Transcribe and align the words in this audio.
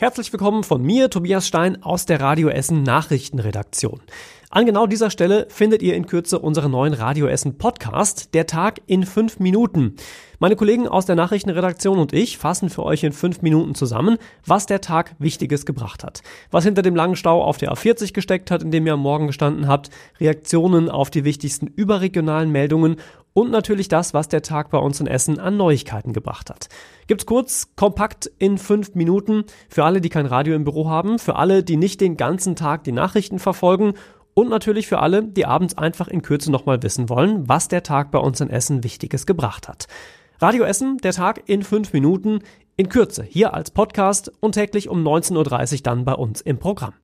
Herzlich 0.00 0.32
willkommen 0.32 0.64
von 0.64 0.80
mir, 0.80 1.10
Tobias 1.10 1.46
Stein 1.46 1.82
aus 1.82 2.06
der 2.06 2.22
Radio 2.22 2.48
Essen 2.48 2.82
Nachrichtenredaktion. 2.84 4.00
An 4.52 4.66
genau 4.66 4.88
dieser 4.88 5.10
Stelle 5.10 5.46
findet 5.48 5.80
ihr 5.80 5.94
in 5.94 6.06
Kürze 6.06 6.40
unseren 6.40 6.72
neuen 6.72 6.92
Radio 6.92 7.28
Essen 7.28 7.56
Podcast, 7.56 8.34
der 8.34 8.48
Tag 8.48 8.80
in 8.86 9.06
fünf 9.06 9.38
Minuten. 9.38 9.94
Meine 10.40 10.56
Kollegen 10.56 10.88
aus 10.88 11.06
der 11.06 11.14
Nachrichtenredaktion 11.14 12.00
und 12.00 12.12
ich 12.12 12.36
fassen 12.36 12.68
für 12.68 12.82
euch 12.82 13.04
in 13.04 13.12
fünf 13.12 13.42
Minuten 13.42 13.76
zusammen, 13.76 14.18
was 14.44 14.66
der 14.66 14.80
Tag 14.80 15.14
Wichtiges 15.20 15.66
gebracht 15.66 16.02
hat. 16.02 16.24
Was 16.50 16.64
hinter 16.64 16.82
dem 16.82 16.96
langen 16.96 17.14
Stau 17.14 17.44
auf 17.44 17.58
der 17.58 17.70
A40 17.70 18.12
gesteckt 18.12 18.50
hat, 18.50 18.64
in 18.64 18.72
dem 18.72 18.88
ihr 18.88 18.94
am 18.94 19.02
Morgen 19.02 19.28
gestanden 19.28 19.68
habt, 19.68 19.90
Reaktionen 20.18 20.90
auf 20.90 21.10
die 21.10 21.22
wichtigsten 21.22 21.68
überregionalen 21.68 22.50
Meldungen 22.50 22.96
und 23.32 23.52
natürlich 23.52 23.86
das, 23.86 24.14
was 24.14 24.26
der 24.26 24.42
Tag 24.42 24.70
bei 24.70 24.78
uns 24.78 24.98
in 24.98 25.06
Essen 25.06 25.38
an 25.38 25.56
Neuigkeiten 25.58 26.12
gebracht 26.12 26.50
hat. 26.50 26.68
Gibt's 27.06 27.26
kurz, 27.26 27.68
kompakt 27.76 28.28
in 28.38 28.58
fünf 28.58 28.96
Minuten 28.96 29.44
für 29.68 29.84
alle, 29.84 30.00
die 30.00 30.08
kein 30.08 30.26
Radio 30.26 30.56
im 30.56 30.64
Büro 30.64 30.88
haben, 30.88 31.20
für 31.20 31.36
alle, 31.36 31.62
die 31.62 31.76
nicht 31.76 32.00
den 32.00 32.16
ganzen 32.16 32.56
Tag 32.56 32.82
die 32.82 32.90
Nachrichten 32.90 33.38
verfolgen 33.38 33.94
und 34.34 34.48
natürlich 34.48 34.86
für 34.86 35.00
alle, 35.00 35.22
die 35.22 35.46
abends 35.46 35.76
einfach 35.76 36.08
in 36.08 36.22
Kürze 36.22 36.50
nochmal 36.50 36.82
wissen 36.82 37.08
wollen, 37.08 37.48
was 37.48 37.68
der 37.68 37.82
Tag 37.82 38.10
bei 38.10 38.18
uns 38.18 38.40
in 38.40 38.50
Essen 38.50 38.84
Wichtiges 38.84 39.26
gebracht 39.26 39.68
hat. 39.68 39.86
Radio 40.40 40.64
Essen, 40.64 40.98
der 40.98 41.12
Tag 41.12 41.42
in 41.46 41.62
fünf 41.62 41.92
Minuten, 41.92 42.40
in 42.76 42.88
Kürze, 42.88 43.22
hier 43.22 43.52
als 43.52 43.70
Podcast 43.70 44.32
und 44.40 44.52
täglich 44.52 44.88
um 44.88 45.06
19.30 45.06 45.72
Uhr 45.74 45.78
dann 45.82 46.04
bei 46.04 46.14
uns 46.14 46.40
im 46.40 46.58
Programm. 46.58 46.94